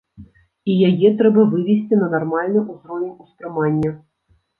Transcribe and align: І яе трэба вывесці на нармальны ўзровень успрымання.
І 0.71 0.77
яе 0.89 1.09
трэба 1.19 1.43
вывесці 1.51 1.99
на 1.99 2.07
нармальны 2.13 2.63
ўзровень 2.71 3.13
успрымання. 3.25 3.93